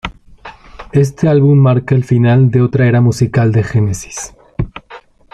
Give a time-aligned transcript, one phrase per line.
[0.93, 4.33] Este álbum marca el final de otra era musical de Genesis.